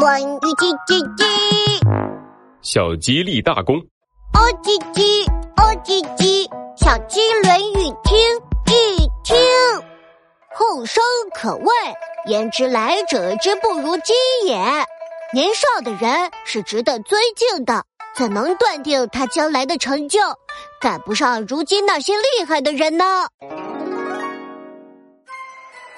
[0.00, 1.24] 关于叽叽叽，
[2.62, 3.76] 小鸡立大功。
[4.32, 8.16] 哦叽叽，哦叽叽，小鸡论语听
[8.64, 9.36] 一听。
[10.54, 11.66] 后生可畏，
[12.28, 14.14] 焉知来者之不如鸡
[14.46, 14.56] 也？
[15.34, 17.84] 年少的人是值得尊敬的，
[18.16, 20.18] 怎能断定他将来的成就
[20.80, 23.04] 赶不上如今那些厉害的人呢？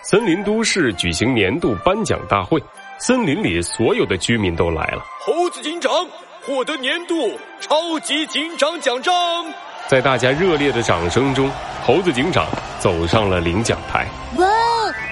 [0.02, 2.60] 森林都市举行年度颁奖大会，
[3.04, 5.04] 森林里所有的居民都来了。
[5.26, 5.90] 猴子警长
[6.46, 9.12] 获得年度超级警长奖章。
[9.88, 11.50] 在大家热烈的掌声中，
[11.84, 12.46] 猴子警长
[12.78, 14.06] 走上了领奖台。
[14.36, 14.46] 哇，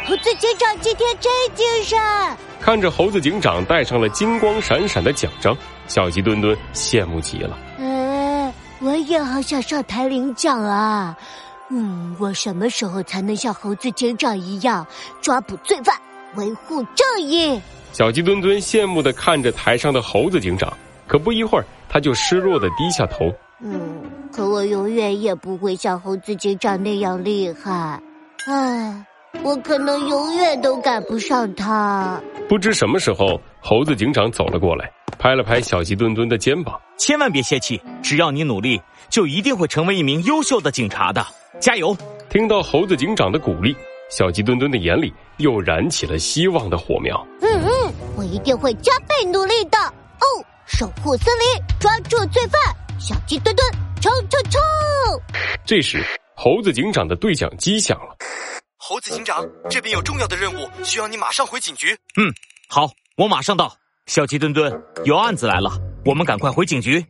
[0.06, 1.98] 猴子警长今天真精神！
[2.60, 5.52] 看着猴子警长戴上了金光闪闪的奖章，
[5.88, 7.58] 小鸡墩墩羡慕极了。
[7.78, 11.16] 嗯，我也好想上台领奖啊。
[11.70, 14.86] 嗯，我什么时候才能像猴子警长一样
[15.20, 15.96] 抓捕罪犯、
[16.36, 17.60] 维护正义？
[17.92, 20.72] 小鸡墩墩羡慕的看着台上的猴子警长，
[21.06, 23.32] 可不一会儿，他就失落的低下头。
[23.62, 28.00] 嗯，可我永远也不会像猴子警长那样厉害。
[28.48, 29.04] 唉，
[29.42, 32.20] 我可能永远都赶不上他。
[32.48, 41.26] 不知什么时候，猴子警长走了过来，拍了拍小鸡墩墩的肩膀：“千万别泄气，只要你努力，就一定会成为一名优秀的警察的。”
[41.60, 41.94] 加油！
[42.30, 43.76] 听到猴子警长的鼓励，
[44.10, 47.24] 小鸡墩墩的眼里又燃起了希望的火苗。
[47.40, 49.78] 嗯嗯，我一定会加倍努力的。
[49.78, 50.26] 哦，
[50.66, 52.60] 守护森林，抓住罪犯，
[52.98, 53.66] 小鸡墩墩，
[54.02, 54.60] 冲冲冲！
[55.64, 58.16] 这时，猴子警长的对讲机响了。
[58.76, 61.96] 猴子警长，这边有重要的任务，需要你马上回警局。
[62.16, 62.34] 嗯，
[62.68, 63.72] 好，我马上到。
[64.06, 64.72] 小鸡墩墩，
[65.04, 65.70] 有案子来了，
[66.04, 67.04] 我们赶快回警局。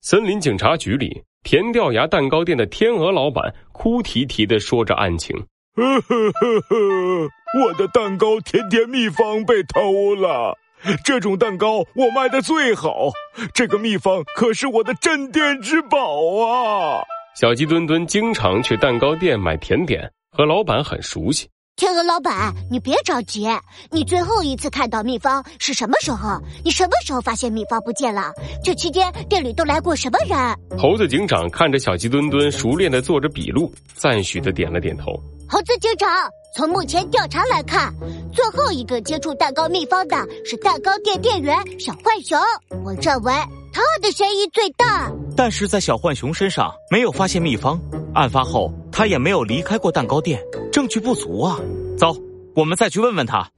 [0.00, 1.24] 森林警察局里。
[1.42, 5.32] 甜掉牙蛋糕店的天鹅老板哭啼啼的说着案情
[5.76, 7.28] ：“呵呵呵呵，
[7.60, 10.56] 我的蛋糕甜甜秘方被偷了，
[11.04, 13.10] 这种蛋糕我卖的最好，
[13.52, 15.98] 这个秘方可是我的镇店之宝
[16.46, 17.04] 啊！”
[17.38, 21.46] 小鸡墩墩经常去蛋糕店买甜点，和老板很熟悉。
[21.76, 23.46] 天鹅老板，你别着急。
[23.90, 26.40] 你最后一次看到秘方是什么时候？
[26.64, 28.32] 你什么时候发现秘方不见了？
[28.64, 30.78] 这期间店里都来过什么人？
[30.78, 35.22] 猴子警长看着小鸡墩墩熟练的做着笔录，赞许的点了点头。
[35.48, 36.08] 猴子警长，
[36.56, 37.94] 从目前调查来看，
[38.32, 42.36] 最后一个接触蛋糕秘方的是蛋糕店店员小浣熊。
[42.84, 43.32] 我认为
[43.72, 45.08] 他的嫌疑最大。
[45.36, 47.80] 但是在小浣熊身上没有发现秘方，
[48.12, 50.42] 案发后他也没有离开过蛋糕店。
[50.72, 51.60] 证据不足啊！
[51.96, 52.16] 走，
[52.56, 53.48] 我们再去问问他。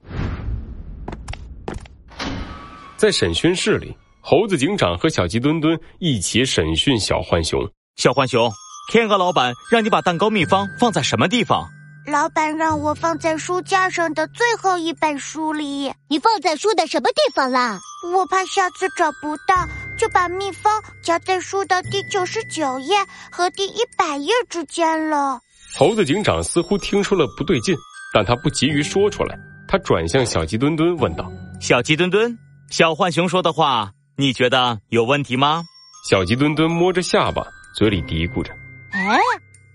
[2.97, 7.67] 在审讯室里，猴子警长和小鸡墩墩一起审讯小浣熊。
[7.95, 8.51] 小浣熊，
[8.91, 11.67] 天鹅老板让你把蛋糕秘方放在什么地方？
[12.09, 15.93] 老板让我放在书架上的最后一本书里。
[16.07, 17.79] 你放在书的什么地方啦？
[18.13, 20.71] 我怕下次找不到，就把蜜蜂
[21.03, 22.95] 夹在书的第九十九页
[23.31, 25.39] 和第一百页之间了。
[25.77, 27.75] 猴子警长似乎听出了不对劲，
[28.13, 29.37] 但他不急于说出来。
[29.67, 31.31] 他转向小鸡墩墩问道
[31.61, 32.35] ：“小鸡墩墩，
[32.71, 35.63] 小浣熊说的话，你觉得有问题吗？”
[36.09, 37.45] 小鸡墩墩摸着下巴，
[37.75, 38.68] 嘴里嘀咕着：“哎，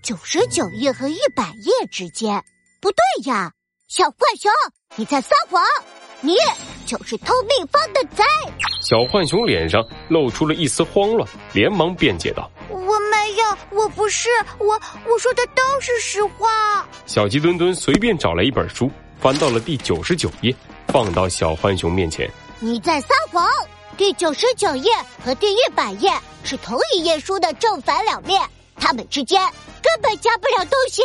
[0.05, 2.39] 九十九页和一百页之间，
[2.79, 3.51] 不对呀！
[3.87, 4.51] 小浣熊，
[4.95, 5.59] 你在撒谎，
[6.21, 6.35] 你
[6.85, 8.23] 就是偷秘方的贼！”
[8.85, 12.51] 小浣熊脸上露出了一丝慌乱，连忙辩解道。
[12.69, 14.29] 我没有，我不是
[14.59, 16.87] 我，我说的都是实话。
[17.07, 20.55] 小鸡墩墩随便找来一本书，翻到了第九十九页，
[20.89, 22.29] 放到小浣熊面前。
[22.59, 23.49] 你在撒谎！
[23.97, 24.91] 第九十九页
[25.23, 26.11] 和第一百页
[26.43, 28.39] 是同一页书的正反两面，
[28.75, 29.41] 它们之间
[29.85, 31.03] 根本夹不了东西。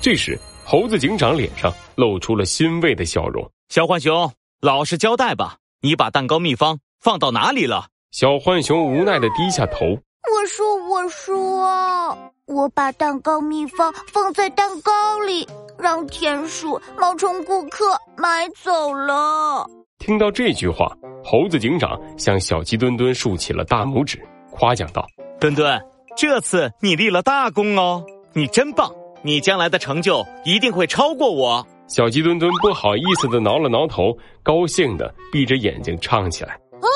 [0.00, 3.46] 这时，猴子警长脸上露出了欣慰的笑容。
[3.68, 4.32] 小浣熊，
[4.62, 7.88] 老实交代吧，你把蛋糕秘方放到哪里了？
[8.12, 9.84] 小浣熊无奈的低下头。
[9.84, 15.46] 我说，我说，我把蛋糕秘方放在蛋糕里，
[15.78, 17.84] 让田鼠、冒充顾客
[18.16, 19.66] 买走了。
[19.98, 20.90] 听到这句话，
[21.22, 24.18] 猴子警长向小鸡墩墩竖起了大拇指，
[24.50, 25.06] 夸奖道
[25.40, 25.78] ：“墩墩，
[26.18, 28.92] 这次你立了大功哦，你真棒！
[29.22, 36.58] 你将来的成就一定会超过我。”小鸡墩墩不好意思的挠了挠头，高兴的闭着眼睛唱起来。
[36.82, 36.88] 哦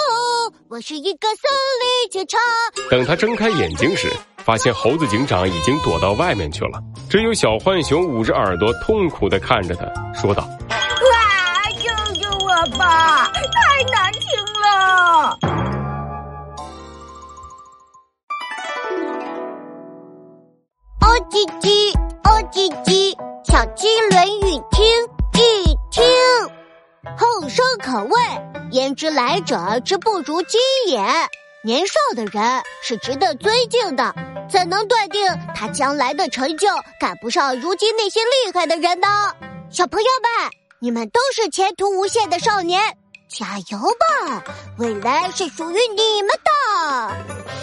[0.69, 1.49] 我是一个森
[1.81, 2.37] 林警察。
[2.91, 6.81] 等他睁开眼睛时，发现猴子警长已经躲到外面去了。
[7.09, 9.87] 只有小浣熊捂着耳朵，痛苦的看着他，
[10.21, 10.75] 说道：“啊，
[11.79, 13.31] 救救我吧！
[13.33, 14.12] 太难
[21.31, 21.93] 叽叽，
[22.25, 24.85] 哦叽叽，小鸡论语听
[25.35, 26.05] 一听。
[27.17, 28.20] 后生可畏，
[28.73, 31.00] 焉知来者之不如鸡也？
[31.64, 34.14] 年少的人是值得尊敬的，
[34.50, 35.23] 怎能断定
[35.55, 36.69] 他将来的成就
[36.99, 39.09] 赶不上如今那些厉害的人呢？
[39.70, 40.50] 小朋友们，
[40.81, 42.81] 你们都是前途无限的少年，
[43.29, 44.43] 加油吧！
[44.79, 47.62] 未来是属于你们的。